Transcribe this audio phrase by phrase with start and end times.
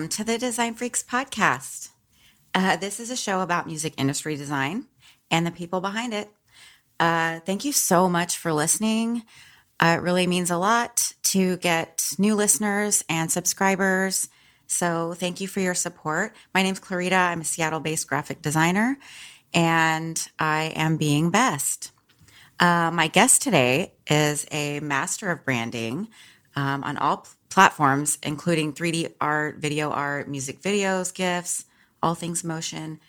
[0.00, 1.90] Welcome to the Design Freaks podcast.
[2.54, 4.86] Uh, this is a show about music industry design
[5.30, 6.30] and the people behind it.
[6.98, 9.24] Uh, thank you so much for listening.
[9.78, 14.30] Uh, it really means a lot to get new listeners and subscribers.
[14.66, 16.34] So thank you for your support.
[16.54, 17.14] My name's Clarita.
[17.14, 18.96] I'm a Seattle based graphic designer
[19.52, 21.92] and I am being best.
[22.58, 26.08] Uh, my guest today is a master of branding
[26.56, 31.64] um, on all p- platforms, including 3D art, video art, music videos, GIFs,
[32.02, 33.00] all things motion,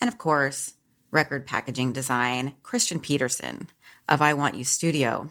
[0.00, 0.74] and of course,
[1.10, 3.68] record packaging design, Christian Petersen
[4.08, 5.30] of I Want You Studio,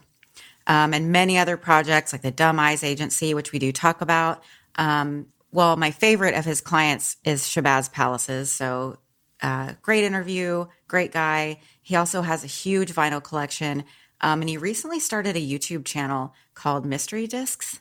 [0.68, 4.44] um, and many other projects like the Dumb Eyes Agency, which we do talk about.
[4.76, 8.52] Um, well, my favorite of his clients is Shabazz Palaces.
[8.52, 8.98] So
[9.42, 11.60] uh, great interview, great guy.
[11.82, 13.86] He also has a huge vinyl collection.
[14.22, 17.80] Um, and he recently started a YouTube channel called Mystery Discs.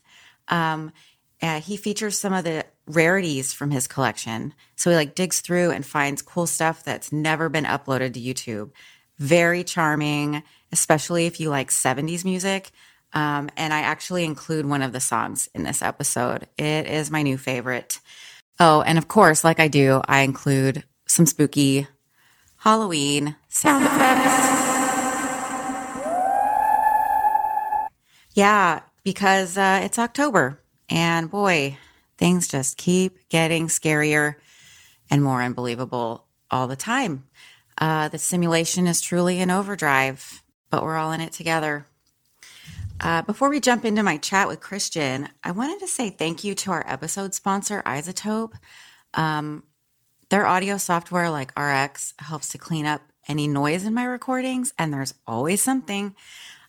[0.49, 0.93] Um,
[1.43, 4.55] uh, he features some of the rarities from his collection.
[4.77, 8.71] So he like digs through and finds cool stuff that's never been uploaded to YouTube.
[9.19, 12.71] Very charming, especially if you like 70s music.
[13.13, 16.47] Um, and I actually include one of the songs in this episode.
[16.59, 18.01] It is my new favorite.
[18.61, 21.87] Oh, and of course, like I do, I include some spooky
[22.59, 24.58] Halloween sound effects.
[28.39, 31.77] Yeah, because uh, it's October, and boy,
[32.19, 34.37] things just keep getting scarier
[35.11, 37.25] and more unbelievable all the time.
[37.79, 41.89] Uh, the simulation is truly in overdrive, but we're all in it together.
[43.01, 46.55] Uh, before we jump into my chat with Christian, I wanted to say thank you
[46.55, 48.53] to our episode sponsor, iZotope.
[49.15, 49.65] Um,
[50.29, 54.95] their audio software, like RX, helps to clean up any noise in my recordings, and
[54.95, 56.15] there's always something.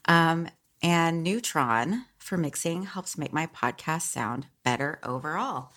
[0.05, 0.49] Um,
[0.81, 5.71] and Neutron for mixing helps make my podcast sound better overall.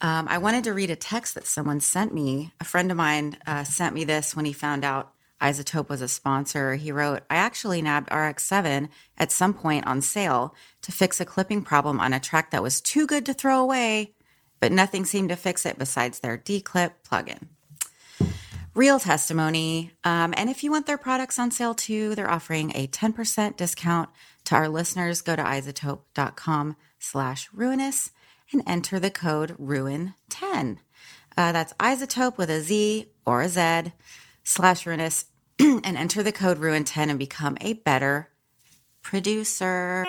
[0.00, 2.52] Um, I wanted to read a text that someone sent me.
[2.60, 6.08] A friend of mine uh, sent me this when he found out iZotope was a
[6.08, 6.74] sponsor.
[6.74, 11.62] He wrote, I actually nabbed RX7 at some point on sale to fix a clipping
[11.62, 14.14] problem on a track that was too good to throw away,
[14.60, 17.48] but nothing seemed to fix it besides their declip plugin
[18.74, 19.92] real testimony.
[20.02, 24.10] Um, and if you want their products on sale too, they're offering a 10% discount
[24.44, 25.22] to our listeners.
[25.22, 28.10] Go to izotope.com slash ruinous
[28.52, 30.78] and enter the code ruin10.
[31.36, 33.92] Uh, that's izotope with a Z or a Z
[34.42, 35.26] slash ruinous
[35.58, 38.30] and enter the code ruin10 and become a better
[39.02, 40.04] producer.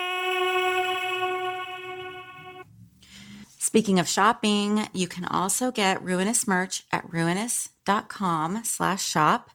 [3.66, 9.50] Speaking of shopping, you can also get Ruinous merch at ruinous.com slash shop.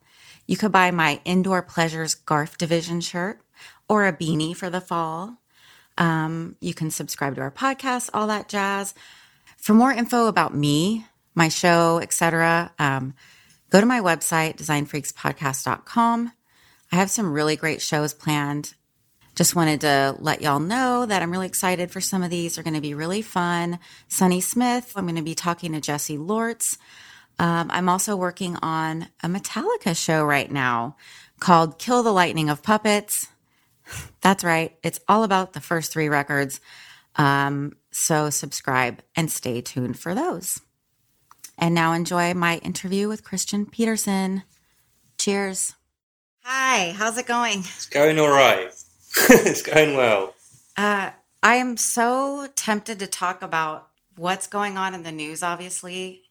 [0.45, 3.39] You could buy my Indoor Pleasures Garf Division shirt
[3.87, 5.37] or a beanie for the fall.
[5.97, 8.93] Um, you can subscribe to our podcast, all that jazz.
[9.55, 13.13] For more info about me, my show, etc., um,
[13.69, 16.33] go to my website, designfreakspodcast.com.
[16.91, 18.73] I have some really great shows planned.
[19.41, 22.53] Just wanted to let y'all know that I'm really excited for some of these.
[22.53, 23.79] They're going to be really fun.
[24.07, 26.77] Sunny Smith, I'm going to be talking to Jesse Lortz.
[27.39, 30.95] Um, I'm also working on a Metallica show right now
[31.39, 33.29] called Kill the Lightning of Puppets.
[34.21, 34.77] That's right.
[34.83, 36.61] It's all about the first three records.
[37.15, 40.61] Um, so subscribe and stay tuned for those.
[41.57, 44.43] And now enjoy my interview with Christian Petersen.
[45.17, 45.73] Cheers.
[46.43, 47.61] Hi, how's it going?
[47.61, 48.71] It's going all right.
[49.29, 50.33] it's going well.
[50.77, 51.11] Uh,
[51.43, 56.23] I am so tempted to talk about what's going on in the news, obviously.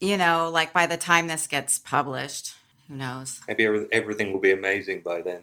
[0.00, 2.54] you know, like by the time this gets published,
[2.88, 3.40] who knows?
[3.48, 5.42] Maybe everything will be amazing by then.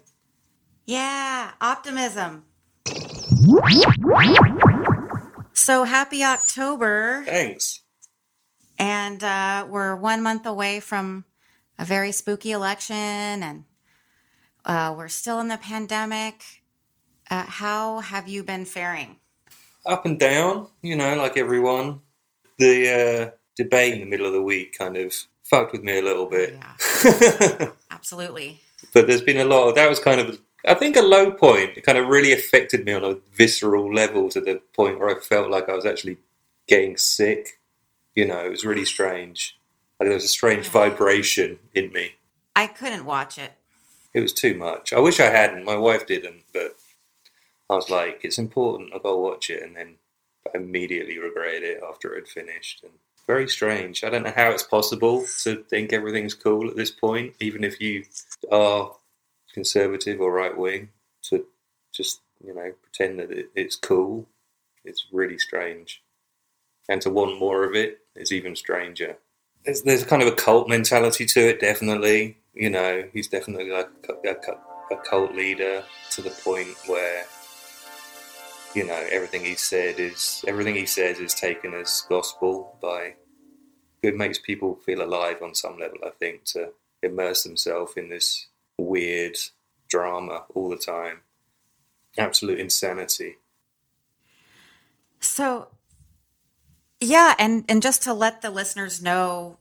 [0.85, 2.45] Yeah, optimism.
[5.53, 7.23] So happy October.
[7.25, 7.81] Thanks.
[8.77, 11.25] And uh, we're one month away from
[11.77, 13.65] a very spooky election, and
[14.65, 16.60] uh, we're still in the pandemic.
[17.31, 19.15] Uh, how have you been faring?
[19.85, 22.01] Up and down, you know, like everyone.
[22.59, 26.01] The uh, debate in the middle of the week kind of fucked with me a
[26.01, 26.59] little bit.
[26.59, 28.59] Yeah, absolutely.
[28.93, 31.77] but there's been a lot of that was kind of I think a low point.
[31.77, 35.19] It kind of really affected me on a visceral level to the point where I
[35.19, 36.17] felt like I was actually
[36.67, 37.59] getting sick.
[38.13, 39.57] You know, it was really strange.
[39.99, 42.11] Like there was a strange vibration in me.
[42.57, 43.53] I couldn't watch it.
[44.13, 44.91] It was too much.
[44.91, 45.63] I wish I hadn't.
[45.63, 46.75] My wife didn't, but
[47.71, 48.91] I was like, it's important.
[48.91, 49.95] Got to watch it, and then
[50.45, 52.83] I immediately regretted it after it had finished.
[52.83, 52.91] And
[53.25, 54.03] very strange.
[54.03, 57.79] I don't know how it's possible to think everything's cool at this point, even if
[57.79, 58.03] you
[58.51, 58.93] are
[59.53, 60.89] conservative or right wing.
[61.29, 61.45] To
[61.93, 64.27] just you know pretend that it, it's cool.
[64.83, 66.03] It's really strange,
[66.89, 69.17] and to want more of it is even stranger.
[69.63, 72.37] There's, there's kind of a cult mentality to it, definitely.
[72.53, 77.25] You know, he's definitely like a, a, a cult leader to the point where
[78.73, 83.15] you know everything he said is everything he says is taken as gospel by
[84.01, 86.71] it makes people feel alive on some level i think to
[87.03, 88.47] immerse themselves in this
[88.77, 89.37] weird
[89.87, 91.21] drama all the time.
[92.17, 93.37] Absolute insanity.
[95.19, 95.67] So,
[96.99, 99.57] yeah, and and just to let the listeners know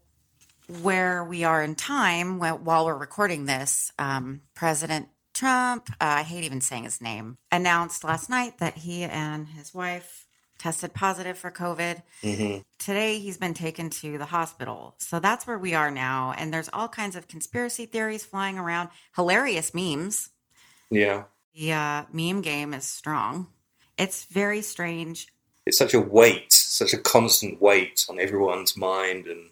[0.82, 5.08] where we are in time while we're recording this, um, President
[5.44, 9.72] Trump, uh, I hate even saying his name, announced last night that he and his
[9.72, 10.26] wife
[10.58, 12.02] tested positive for COVID.
[12.22, 14.96] hmm Today, he's been taken to the hospital.
[14.98, 16.34] So that's where we are now.
[16.36, 20.28] And there's all kinds of conspiracy theories flying around, hilarious memes.
[20.90, 23.46] yeah The uh, meme game is strong.
[23.96, 25.28] It's very strange.
[25.64, 29.50] it's such a weight such a constant weight on everyone's mind and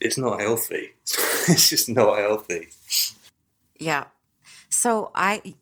[0.00, 0.90] it's not healthy
[1.48, 2.68] it's just not healthy
[3.78, 4.04] Yeah.
[4.70, 5.54] So I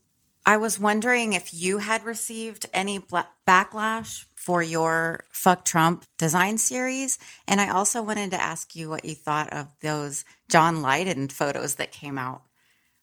[0.44, 6.58] I was wondering if you had received any bla- backlash for your fuck Trump design
[6.58, 7.18] series
[7.48, 11.76] and I also wanted to ask you what you thought of those John Lydon photos
[11.76, 12.42] that came out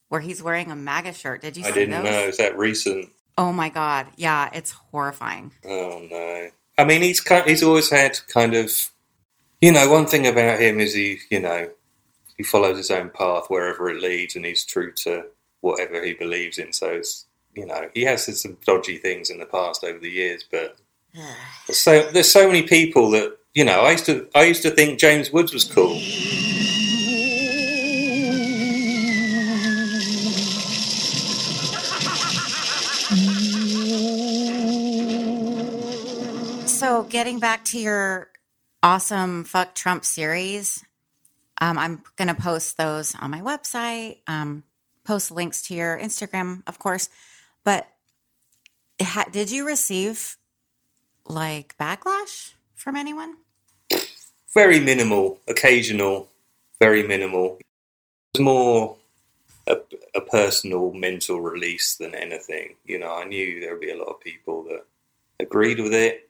[0.08, 1.42] where he's wearing a MAGA shirt.
[1.42, 2.04] Did you i see didn't those?
[2.04, 4.08] know is that recent Oh my god.
[4.16, 5.52] Yeah, it's horrifying.
[5.66, 6.50] Oh no!
[6.78, 8.72] I mean, he's kind, he's always had kind of,
[9.62, 11.70] you know, one thing about him is he, you know,
[12.38, 15.26] he follows his own path wherever it leads, and he's true to
[15.64, 16.74] whatever he believes in.
[16.74, 17.26] So it's,
[17.56, 20.78] you know, he has said some dodgy things in the past over the years, but
[21.72, 23.82] so there's so many people that you know.
[23.82, 26.00] I used to I used to think James Woods was cool.
[36.68, 38.30] So, getting back to your
[38.82, 40.84] awesome Fuck Trump series,
[41.62, 44.64] um, I'm going to post those on my website, um,
[45.04, 47.10] post links to your Instagram, of course.
[47.64, 47.88] But
[49.02, 50.38] ha- did you receive
[51.26, 53.36] like backlash from anyone?
[54.54, 56.30] Very minimal, occasional,
[56.80, 57.58] very minimal.
[57.60, 58.98] It was more
[59.68, 59.78] a,
[60.16, 62.76] a personal mental release than anything.
[62.86, 64.86] You know, I knew there would be a lot of people that
[65.40, 66.30] agreed with it.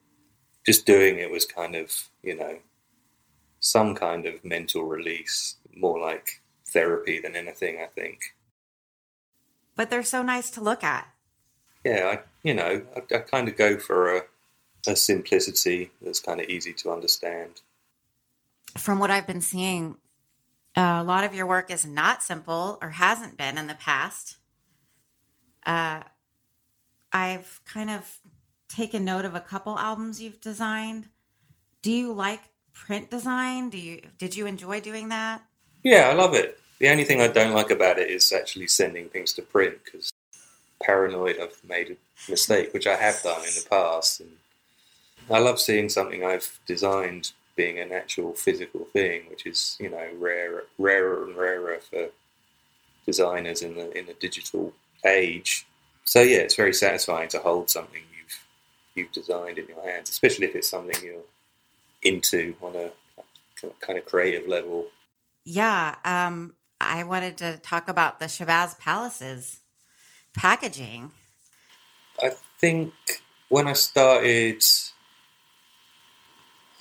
[0.65, 2.57] Just doing it was kind of, you know,
[3.59, 8.19] some kind of mental release, more like therapy than anything, I think.
[9.75, 11.07] But they're so nice to look at.
[11.83, 14.21] Yeah, I, you know, I, I kind of go for a,
[14.87, 17.61] a simplicity that's kind of easy to understand.
[18.77, 19.97] From what I've been seeing,
[20.75, 24.37] uh, a lot of your work is not simple or hasn't been in the past.
[25.65, 26.01] Uh,
[27.11, 28.17] I've kind of
[28.69, 31.09] taken note of a couple albums you've designed.
[31.81, 32.41] Do you like
[32.73, 33.69] print design?
[33.69, 35.43] Do you did you enjoy doing that?
[35.83, 36.59] Yeah, I love it.
[36.83, 40.11] The only thing I don't like about it is actually sending things to print because
[40.81, 44.19] paranoid I've made a mistake, which I have done in the past.
[44.19, 44.31] And
[45.31, 50.05] I love seeing something I've designed being an actual physical thing, which is you know
[50.19, 52.09] rarer, rarer and rarer for
[53.05, 54.73] designers in the in the digital
[55.05, 55.65] age.
[56.03, 58.43] So yeah, it's very satisfying to hold something you've
[58.93, 61.29] you've designed in your hands, especially if it's something you're
[62.01, 62.91] into on a
[63.79, 64.87] kind of creative level.
[65.45, 66.53] Yeah, um,
[66.87, 69.59] I wanted to talk about the Shabazz Palaces
[70.35, 71.11] packaging.
[72.21, 72.93] I think
[73.49, 74.63] when I started,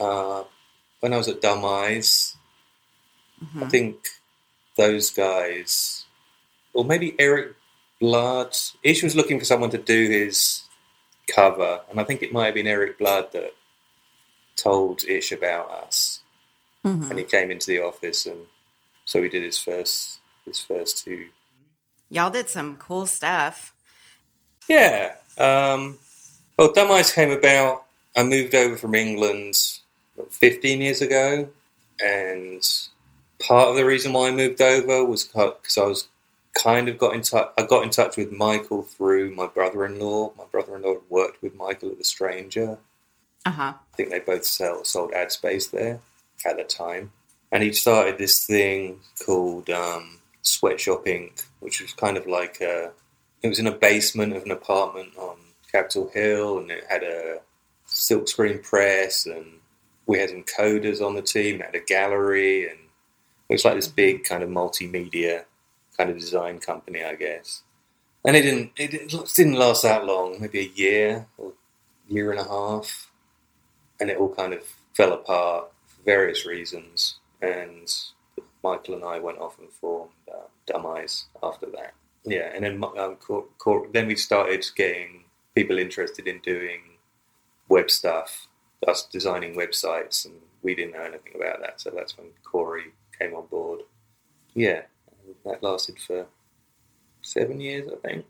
[0.00, 0.44] uh,
[1.00, 2.36] when I was at Dumb Eyes,
[3.60, 4.06] I think
[4.76, 6.04] those guys,
[6.72, 7.56] or maybe Erik
[8.00, 8.56] Blood.
[8.82, 10.62] Ish was looking for someone to do his
[11.26, 13.54] cover, and I think it might have been Erik Blood that
[14.56, 16.20] told Ish about us,
[16.84, 17.10] Mhm.
[17.10, 18.46] and he came into the office, and
[19.12, 21.26] so we did his first his first two.
[22.08, 23.74] Y'all did some cool stuff.
[24.68, 25.16] Yeah.
[25.36, 25.98] Um,
[26.58, 27.84] well, Dumb Eyes came about.
[28.16, 29.54] I moved over from England
[30.30, 31.46] 15 years ago,
[32.02, 32.62] and
[33.38, 36.08] part of the reason why I moved over was because I was
[36.54, 37.50] kind of got in touch.
[37.58, 40.32] I got in touch with Michael through my brother-in-law.
[40.38, 42.78] My brother-in-law had worked with Michael at The Stranger.
[43.44, 43.74] Uh huh.
[43.76, 46.00] I think they both sell, sold ad space there
[46.46, 47.12] at the time.
[47.52, 52.90] And he started this thing called um, Sweatshop Inc., which was kind of like a,
[53.42, 55.36] it was in a basement of an apartment on
[55.70, 57.40] Capitol Hill, and it had a
[57.86, 59.46] silkscreen press, and
[60.06, 62.78] we had encoders on the team, it had a gallery, and
[63.48, 65.44] it was like this big kind of multimedia
[65.96, 67.62] kind of design company, I guess.
[68.24, 71.52] And it didn't, it didn't last that long, maybe a year or
[72.08, 73.10] year and a half
[74.02, 74.62] and it all kind of
[74.94, 77.20] fell apart for various reasons.
[77.42, 77.92] And
[78.62, 80.12] Michael and I went off and formed
[80.66, 81.94] Dumb Eyes after that.
[82.24, 86.98] Yeah, and then um, Cor- Cor- then we started getting people interested in doing
[87.68, 88.46] web stuff,
[88.86, 91.80] us designing websites, and we didn't know anything about that.
[91.80, 93.80] So that's when Corey came on board.
[94.54, 94.82] Yeah,
[95.44, 96.26] that lasted for
[97.22, 98.26] seven years, I think.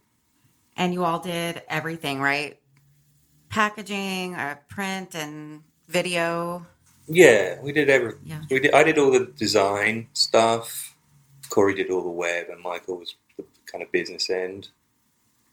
[0.77, 2.59] And you all did everything, right?
[3.51, 6.67] Packaging, uh, print, and video.
[7.13, 8.15] Yeah, we did every.
[8.25, 8.43] Yeah.
[8.51, 8.75] We did.
[8.75, 10.97] I did all the design stuff.
[11.51, 14.71] Corey did all the web, and Michael was the kind of business end.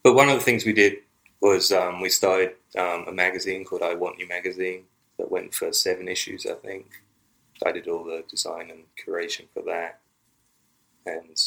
[0.03, 0.99] But one of the things we did
[1.41, 4.83] was um, we started um, a magazine called I Want You magazine
[5.17, 7.01] that went for seven issues, I think.
[7.65, 9.99] I did all the design and curation for that,
[11.05, 11.37] and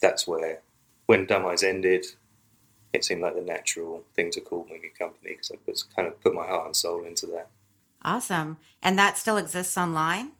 [0.00, 0.62] that's where,
[1.06, 2.06] when Dumb Eyes ended,
[2.92, 6.08] it seemed like the natural thing to call me a company because I was kind
[6.08, 7.48] of put my heart and soul into that.
[8.06, 8.58] Awesome.
[8.82, 10.30] And that still exists online?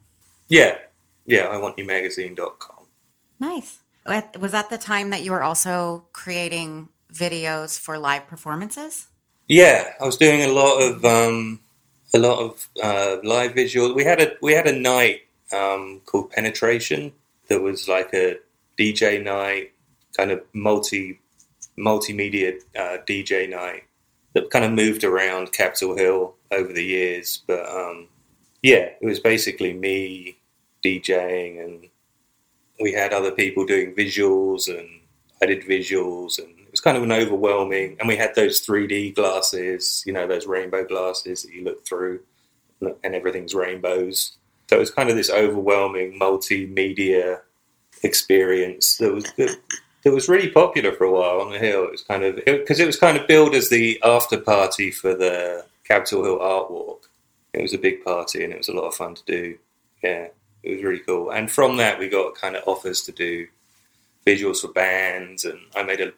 [0.47, 0.77] Yeah,
[1.25, 1.47] yeah.
[1.47, 2.85] I want you magazine.com.
[3.39, 3.79] Nice.
[4.39, 9.07] Was that the time that you were also creating videos for live performances?
[9.49, 11.59] Yeah, I was doing a lot of um,
[12.13, 13.93] a lot of uh, live visual.
[13.93, 17.11] We had a we had a night um, called Penetration
[17.49, 18.37] that was like a
[18.79, 19.73] DJ night,
[20.15, 21.19] kind of multi
[21.77, 23.83] multimedia uh, DJ night
[24.33, 27.43] that kind of moved around Capitol Hill over the years.
[27.47, 28.07] But um,
[28.61, 30.37] yeah, it was basically me
[30.83, 31.87] DJing, and
[32.79, 34.87] we had other people doing visuals, and
[35.41, 37.97] I did visuals, and it was kind of an overwhelming.
[37.99, 42.21] And we had those 3D glasses, you know, those rainbow glasses that you look through,
[42.81, 44.33] and everything's rainbows.
[44.69, 47.41] So it was kind of this overwhelming multimedia
[48.03, 49.57] experience that was that,
[50.03, 51.85] that was really popular for a while on the hill.
[51.85, 55.15] It was kind of because it, was kind of billed as the after party for
[55.15, 57.09] the Capitol Hill Art Walk.
[57.53, 59.57] It was a big party and it was a lot of fun to do.
[60.03, 60.27] Yeah,
[60.63, 61.31] it was really cool.
[61.31, 63.47] And from that, we got kind of offers to do
[64.25, 66.11] visuals for bands, and I made a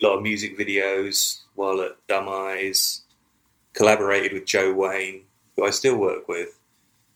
[0.00, 3.02] lot of music videos while at Dumb Eyes.
[3.72, 5.22] Collaborated with Joe Wayne,
[5.56, 6.58] who I still work with,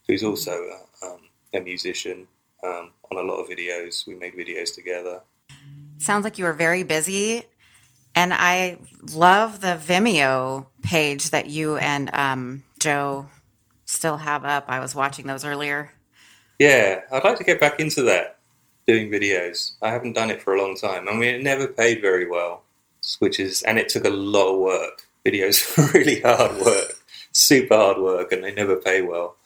[0.07, 1.21] who's also a, um,
[1.53, 2.29] a musician.
[2.63, 5.21] Um, on a lot of videos, we made videos together.
[5.99, 7.45] Sounds like you were very busy.
[8.15, 8.79] And I
[9.13, 13.27] love the Vimeo page that you and um, Joe
[13.87, 14.67] still have up.
[14.69, 15.93] I was watching those earlier.
[16.59, 18.39] Yeah, I'd like to get back into that,
[18.87, 19.73] doing videos.
[19.83, 21.09] I haven't done it for a long time.
[21.09, 22.63] I mean, it never paid very well,
[23.19, 25.09] which is, and it took a lot of work.
[25.27, 26.93] Videos really hard work,
[27.33, 29.37] super hard work, and they never pay well.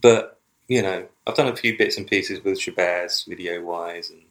[0.00, 4.22] But, you know, I've done a few bits and pieces with Shabazz, video wise, and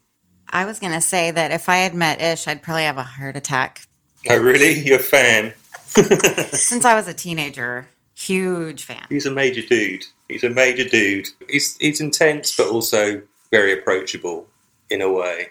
[0.49, 3.03] I was going to say that if I had met Ish, I'd probably have a
[3.03, 3.87] heart attack.
[4.29, 4.79] oh, really?
[4.79, 5.53] You're a fan?
[5.85, 9.05] Since I was a teenager, huge fan.
[9.09, 10.03] He's a major dude.
[10.27, 11.27] He's a major dude.
[11.47, 13.21] He's he's intense, but also
[13.51, 14.47] very approachable
[14.89, 15.49] in a way.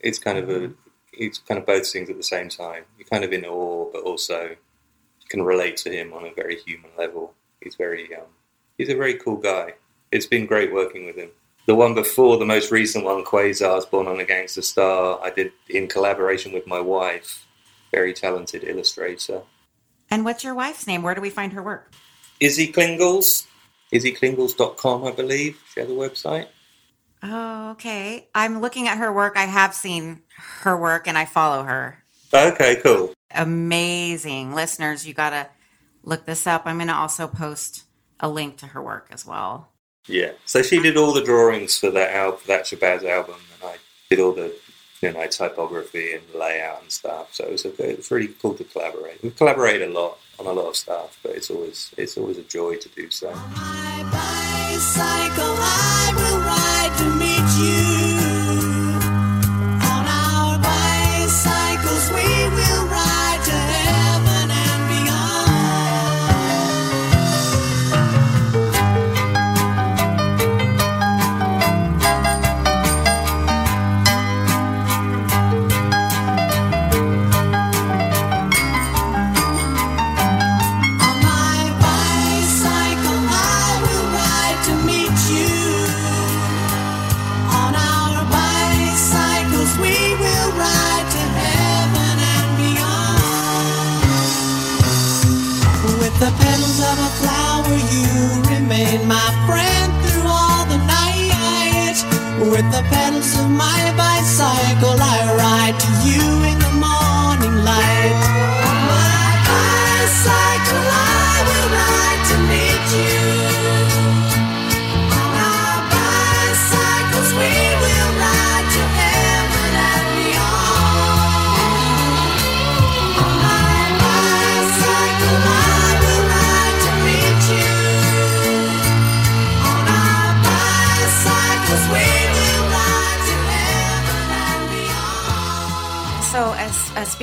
[0.00, 0.72] It's kind of a
[1.12, 2.84] it's kind of both things at the same time.
[2.98, 4.56] You're kind of in awe, but also
[5.28, 7.34] can relate to him on a very human level.
[7.60, 8.26] He's very um,
[8.78, 9.74] he's a very cool guy.
[10.10, 11.30] It's been great working with him.
[11.66, 15.52] The one before, the most recent one, Quazarz Born on a Gangster Star, I did
[15.68, 17.46] in collaboration with my wife,
[17.90, 19.42] very talented illustrator.
[20.10, 21.02] And what's your wife's name?
[21.02, 21.90] Where do we find her work?
[22.38, 23.46] Izzy Klingles,
[23.92, 25.58] izzyklingles.com, I believe.
[25.72, 26.48] She has a website.
[27.22, 28.28] Oh, okay.
[28.34, 29.38] I'm looking at her work.
[29.38, 30.22] I have seen
[30.60, 32.04] her work and I follow her.
[32.34, 33.14] Okay, cool.
[33.30, 34.54] Amazing.
[34.54, 35.48] Listeners, you got to
[36.02, 36.64] look this up.
[36.66, 37.84] I'm going to also post
[38.20, 39.70] a link to her work as well.
[40.06, 40.32] Yeah.
[40.44, 43.76] So she did all the drawings for that album, for that Shabazz album, and I
[44.10, 44.54] did all the
[45.00, 47.34] you know typography and layout and stuff.
[47.34, 49.22] So it was, a, it really cool to collaborate.
[49.22, 52.42] We collaborate a lot on a lot of stuff, but it's always it's always a
[52.42, 53.32] joy to do so.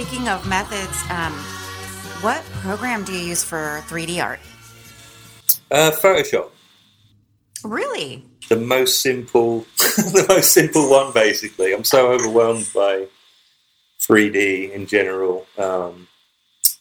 [0.02, 1.32] Speaking of methods, um,
[2.24, 4.40] what program do you use for 3D art?
[5.70, 6.50] Uh, Photoshop,
[7.64, 8.26] Really?
[8.50, 11.14] the most simple, the most simple one.
[11.14, 13.08] Basically, I'm so overwhelmed by
[14.00, 15.46] 3D in general.
[15.60, 16.08] Um,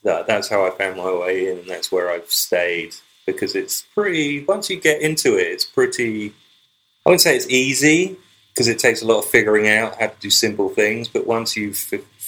[0.02, 2.94] that that's how I found my way in, and that's where I've stayed
[3.26, 4.44] because it's pretty.
[4.44, 6.32] Once you get into it, it's pretty.
[7.04, 8.16] I wouldn't say it's easy
[8.54, 11.06] because it takes a lot of figuring out how to do simple things.
[11.06, 11.76] But once you've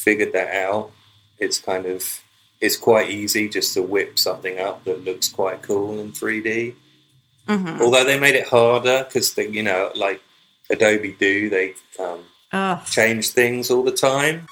[0.03, 0.93] figured that out,
[1.39, 2.23] it's kind of
[2.61, 6.75] it's quite easy just to whip something up that looks quite cool in 3D.
[7.49, 7.83] Mm-hmm.
[7.83, 10.23] Although they made it harder because they, you know, like
[10.71, 12.21] Adobe do, they um,
[12.55, 14.47] Oh, change things all the time.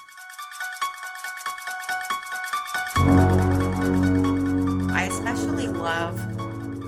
[4.91, 6.17] I especially love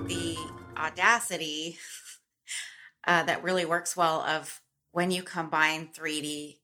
[0.08, 0.38] the
[0.74, 1.76] audacity
[3.06, 6.56] uh, that really works well of when you combine 3D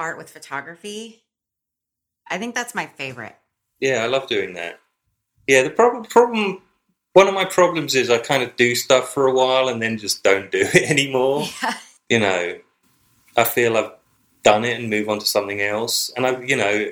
[0.00, 1.22] art with photography.
[2.28, 3.36] I think that's my favorite.
[3.80, 4.80] Yeah, I love doing that.
[5.46, 6.62] Yeah, the problem, problem,
[7.12, 9.98] one of my problems is I kind of do stuff for a while and then
[9.98, 11.46] just don't do it anymore.
[11.62, 11.74] Yeah.
[12.08, 12.58] You know,
[13.36, 13.92] I feel I've
[14.42, 16.10] done it and move on to something else.
[16.16, 16.90] And I, you know,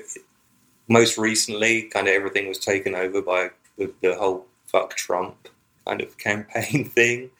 [0.87, 5.49] most recently, kind of everything was taken over by the, the whole "fuck Trump"
[5.85, 7.31] kind of campaign thing.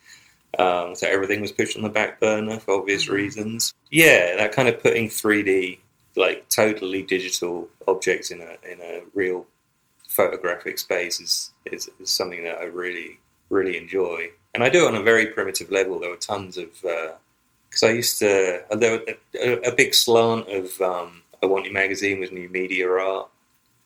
[0.57, 3.11] Um, so everything was pushed on the back burner for obvious Mhm.
[3.11, 3.73] reasons.
[3.91, 5.79] Yeah, that kind of putting 3D,
[6.15, 9.45] like totally digital objects in a in a real
[10.07, 14.87] photographic space is, is, is something that I really really enjoy, and I do it
[14.87, 15.99] on a very primitive level.
[15.99, 19.05] There were tons of because I used to uh, there were
[19.39, 23.29] a, a big slant of um, I Want You magazine was new media art,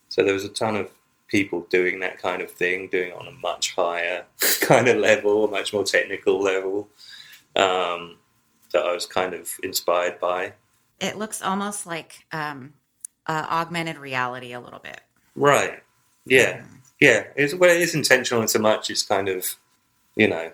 [0.09, 0.89] so there was a ton of
[1.33, 4.23] people doing that kind of thing, doing it on a much higher
[4.61, 6.87] kind of level, a much more technical level.
[7.55, 8.17] Um,
[8.71, 10.53] that I was kind of inspired by.
[10.99, 12.73] It looks almost like um,
[13.27, 15.01] uh, augmented reality a little bit.
[15.35, 15.81] Right.
[16.25, 16.63] Yeah.
[16.99, 17.25] Yeah.
[17.35, 19.45] It's, well, it is intentional in so much it's kind of,
[20.15, 20.51] you know,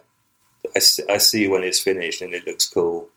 [0.76, 3.10] I see when it's finished and it looks cool.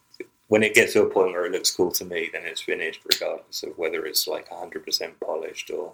[0.48, 3.00] When it gets to a point where it looks cool to me, then it's finished,
[3.04, 5.92] regardless of whether it's like 100% polished or.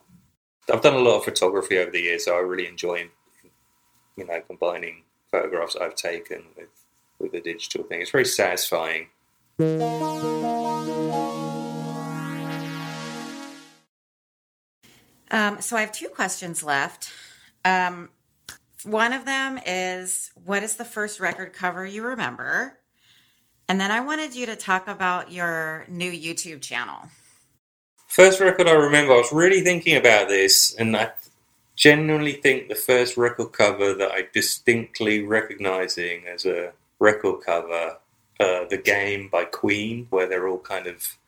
[0.71, 3.09] I've done a lot of photography over the years, so I really enjoy,
[4.17, 6.69] you know, combining photographs I've taken with,
[7.19, 8.03] with the digital thing.
[8.03, 9.09] It's very satisfying.
[15.31, 17.11] Um, so I have two questions left.
[17.65, 18.11] Um,
[18.85, 22.79] one of them is what is the first record cover you remember?
[23.69, 27.09] And then I wanted you to talk about your new YouTube channel.
[28.09, 31.11] First record I remember, I was really thinking about this, and I
[31.77, 37.99] genuinely think the first record cover that I distinctly recognizing as a record cover,
[38.41, 41.19] uh, The Game by Queen, where they're all kind of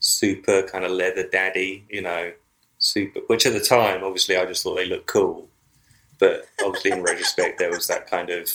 [0.00, 2.32] super kind of leather daddy, you know,
[2.78, 5.48] super, which at the time, obviously, I just thought they looked cool.
[6.18, 8.50] But obviously, in retrospect, there was that kind of,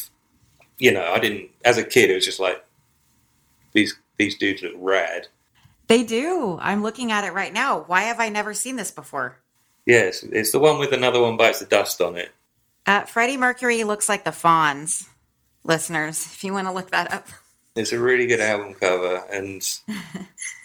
[0.80, 2.64] you know, I didn't, as a kid, it was just like,
[3.72, 5.28] these, these dudes look rad.
[5.90, 6.58] They do.
[6.62, 7.84] I'm looking at it right now.
[7.88, 9.40] Why have I never seen this before?
[9.88, 12.30] Yes, it's the one with another one bites the dust on it.
[12.86, 15.08] Uh, Freddie Mercury looks like the Fonz.
[15.64, 17.28] listeners, if you want to look that up.
[17.76, 19.62] It's a really good album cover, and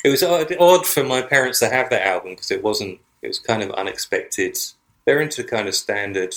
[0.04, 3.00] it was odd, odd for my parents to have that album because it wasn't.
[3.22, 4.58] It was kind of unexpected.
[5.06, 6.34] They're into kind of standard,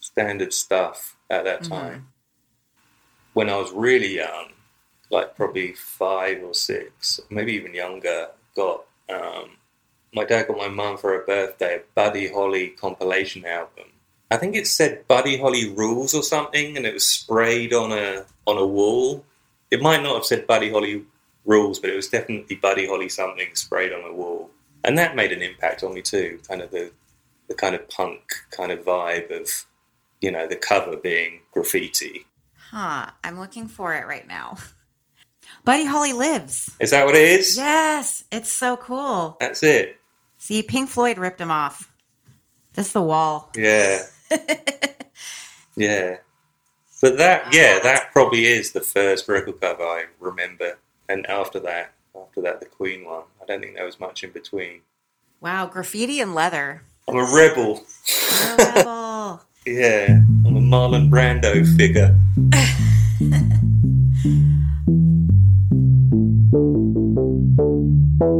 [0.00, 2.08] standard stuff at that time.
[3.34, 4.50] When I was really young,
[5.10, 9.50] like probably five or six, maybe even younger, got um,
[10.14, 13.84] my dad got my mum for her birthday a Buddy Holly compilation album.
[14.30, 18.24] I think it said Buddy Holly Rules or something, and it was sprayed on a
[18.46, 19.24] on a wall.
[19.70, 21.04] It might not have said Buddy Holly
[21.44, 24.50] Rules, but it was definitely Buddy Holly something sprayed on a wall,
[24.84, 26.40] and that made an impact on me too.
[26.46, 26.90] Kind of the
[27.48, 29.48] the kind of punk kind of vibe of
[30.20, 32.26] you know the cover being graffiti.
[32.70, 33.10] Huh.
[33.24, 34.58] I'm looking for it right now.
[35.68, 36.74] Buddy Holly lives.
[36.80, 37.58] Is that what it is?
[37.58, 39.36] Yes, it's so cool.
[39.38, 39.98] That's it.
[40.38, 41.92] See, Pink Floyd ripped him off.
[42.74, 43.50] Is the wall.
[43.54, 44.04] Yeah.
[45.76, 46.16] yeah.
[47.02, 50.78] But that, yeah, that probably is the first record cover I remember.
[51.06, 53.24] And after that, after that, the Queen one.
[53.42, 54.80] I don't think there was much in between.
[55.42, 56.80] Wow, graffiti and leather.
[57.06, 57.84] I'm a rebel.
[58.42, 59.42] A rebel.
[59.66, 60.20] Yeah.
[60.46, 62.18] I'm a Marlon Brando figure.
[68.20, 68.30] Well,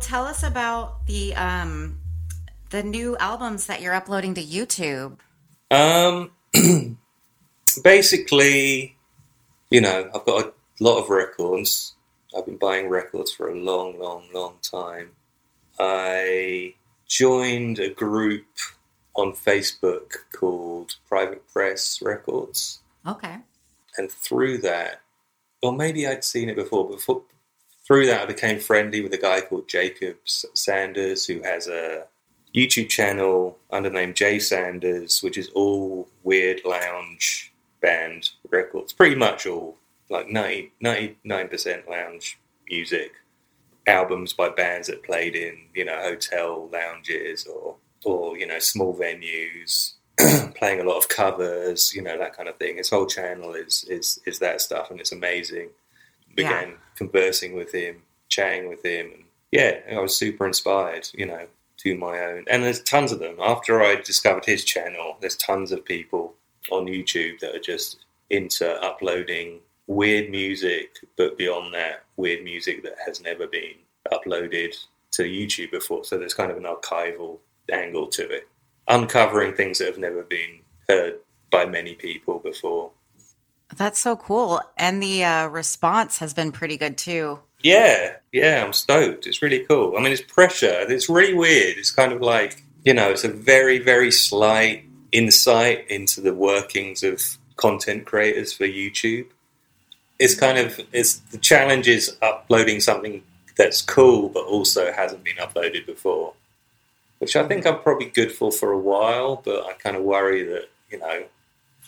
[0.00, 1.98] tell us about the um
[2.70, 5.18] the new albums that you're uploading to YouTube.
[5.72, 6.30] Um,
[7.82, 8.96] basically,
[9.70, 11.94] you know, I've got a lot of records.
[12.36, 15.10] I've been buying records for a long, long, long time.
[15.78, 16.74] I
[17.06, 18.46] joined a group
[19.14, 23.36] on Facebook called Private Press Records, Okay.
[23.96, 25.00] and through that,
[25.62, 27.22] or maybe I'd seen it before, but for,
[27.86, 32.06] through that, I became friendly with a guy called Jacob Sanders, who has a
[32.54, 39.14] YouTube channel under the name Jay Sanders, which is all weird lounge band records, pretty
[39.16, 39.76] much all
[40.08, 43.12] like 90, 99% lounge music,
[43.86, 48.96] albums by bands that played in, you know, hotel lounges or, or you know, small
[48.96, 49.94] venues,
[50.54, 52.76] playing a lot of covers, you know, that kind of thing.
[52.76, 55.70] His whole channel is, is, is that stuff, and it's amazing.
[56.34, 61.46] Began conversing with him, chatting with him, and yeah, I was super inspired, you know,
[61.78, 62.44] to my own.
[62.48, 63.36] And there's tons of them.
[63.40, 66.34] After I discovered his channel, there's tons of people
[66.72, 72.96] on YouTube that are just into uploading weird music, but beyond that, weird music that
[73.06, 73.74] has never been
[74.12, 74.74] uploaded
[75.12, 76.04] to YouTube before.
[76.04, 77.38] So there's kind of an archival
[77.70, 78.48] angle to it,
[78.88, 81.18] uncovering things that have never been heard
[81.50, 82.90] by many people before.
[83.76, 84.60] That's so cool.
[84.76, 87.40] And the uh, response has been pretty good too.
[87.62, 89.26] Yeah, yeah, I'm stoked.
[89.26, 89.96] It's really cool.
[89.96, 90.84] I mean, it's pressure.
[90.88, 91.78] It's really weird.
[91.78, 97.02] It's kind of like, you know, it's a very, very slight insight into the workings
[97.02, 97.22] of
[97.56, 99.26] content creators for YouTube.
[100.18, 103.22] It's kind of, it's the challenge is uploading something
[103.56, 106.34] that's cool, but also hasn't been uploaded before,
[107.18, 110.42] which I think I'm probably good for for a while, but I kind of worry
[110.44, 111.24] that, you know,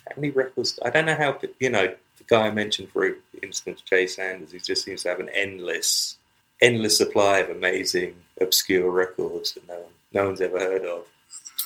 [0.08, 1.86] how many records, I don't know how, you know,
[2.18, 6.16] the guy I mentioned, for instance, Jay Sanders, he just seems to have an endless,
[6.60, 11.06] endless supply of amazing, obscure records that no, one, no one's ever heard of.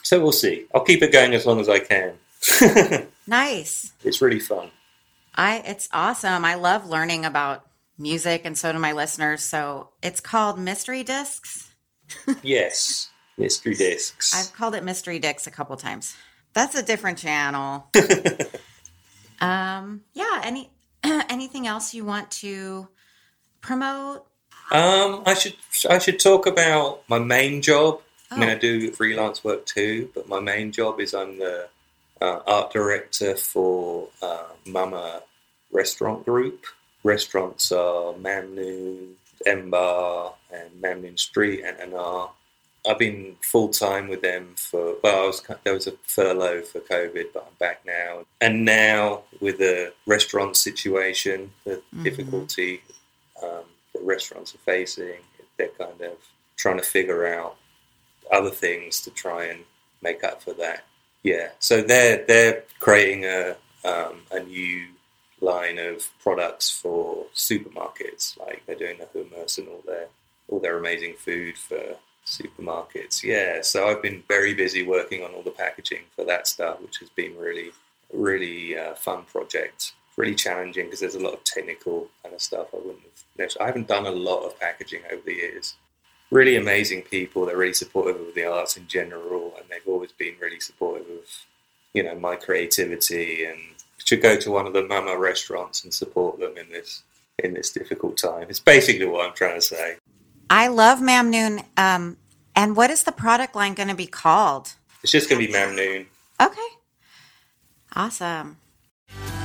[0.02, 0.66] So we'll see.
[0.74, 2.14] I'll keep it going as long as I can.
[3.26, 3.92] Nice.
[4.02, 4.70] it's really fun.
[5.40, 6.44] I it's awesome.
[6.44, 7.64] I love learning about
[7.96, 9.42] music and so do my listeners.
[9.42, 11.72] So it's called Mystery Discs.
[12.42, 14.34] Yes, mystery discs.
[14.34, 16.14] I've called it Mystery Discs a couple times.
[16.52, 17.86] That's a different channel.
[19.40, 20.70] um yeah, any
[21.04, 22.88] anything else you want to
[23.62, 24.26] promote?
[24.70, 25.56] Um, I should
[25.88, 28.00] I should talk about my main job.
[28.30, 28.52] I mean, Oh.
[28.52, 31.68] I do freelance work too, but my main job is I'm the
[32.20, 35.22] uh, art director for uh, Mama
[35.72, 36.64] Restaurant Group.
[37.02, 39.12] Restaurants are Mamnoon,
[39.46, 42.30] MBar, and Mamnoon Street and Anar.
[42.88, 46.80] I've been full time with them for well, I was there was a furlough for
[46.80, 48.24] COVID, but I'm back now.
[48.40, 52.02] And now with the restaurant situation, the Mhm.
[52.04, 52.82] difficulty
[53.42, 55.20] um, that restaurants are facing,
[55.56, 56.16] they're kind of
[56.56, 57.56] trying to figure out
[58.30, 59.64] other things to try and
[60.02, 60.84] make up for that.
[61.22, 64.86] Yeah, so they're they're creating a um, a new
[65.40, 68.38] line of products for supermarkets.
[68.38, 70.08] Like they're doing the hummus and all their
[70.48, 73.22] all their amazing food for supermarkets.
[73.22, 76.98] Yeah, so I've been very busy working on all the packaging for that stuff, which
[76.98, 77.70] has been really
[78.12, 79.92] really uh, fun project.
[80.16, 82.68] really challenging because there's a lot of technical kind of stuff.
[82.72, 82.98] I wouldn't
[83.38, 83.50] have.
[83.60, 85.74] I haven't done a lot of packaging over the years.
[86.30, 87.46] Really amazing people.
[87.46, 91.24] They're really supportive of the arts in general, and they've always been really supportive of,
[91.94, 93.44] you know, my creativity.
[93.44, 93.58] And
[94.10, 97.04] should go to one of the Mama restaurants and support them in this
[97.38, 98.46] in this difficult time.
[98.48, 99.96] It's basically what I'm trying to say.
[100.50, 101.64] I love Mamnoon.
[101.76, 102.16] Um,
[102.56, 104.74] and what is the product line going to be called?
[105.04, 106.06] It's just going to be Mamnoon.
[106.42, 106.70] Okay.
[107.94, 108.58] Awesome.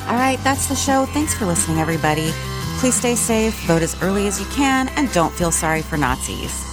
[0.07, 1.05] All right, that's the show.
[1.05, 2.31] Thanks for listening, everybody.
[2.79, 6.64] Please stay safe, vote as early as you can, and don't feel sorry for Nazis.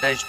[0.00, 0.26] 但是